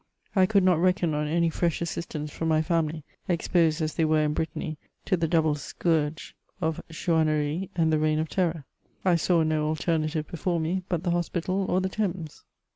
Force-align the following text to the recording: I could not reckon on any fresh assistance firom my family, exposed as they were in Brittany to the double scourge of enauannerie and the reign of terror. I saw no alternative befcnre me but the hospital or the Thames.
I 0.35 0.47
could 0.47 0.63
not 0.63 0.79
reckon 0.79 1.13
on 1.13 1.27
any 1.27 1.51
fresh 1.51 1.79
assistance 1.79 2.31
firom 2.31 2.47
my 2.47 2.63
family, 2.63 3.03
exposed 3.27 3.83
as 3.83 3.93
they 3.93 4.03
were 4.03 4.23
in 4.23 4.33
Brittany 4.33 4.79
to 5.05 5.15
the 5.15 5.27
double 5.27 5.53
scourge 5.53 6.35
of 6.59 6.81
enauannerie 6.89 7.69
and 7.75 7.93
the 7.93 7.99
reign 7.99 8.17
of 8.17 8.27
terror. 8.27 8.65
I 9.05 9.15
saw 9.15 9.43
no 9.43 9.67
alternative 9.67 10.25
befcnre 10.27 10.59
me 10.59 10.83
but 10.89 11.03
the 11.03 11.11
hospital 11.11 11.67
or 11.69 11.81
the 11.81 11.89
Thames. 11.89 12.43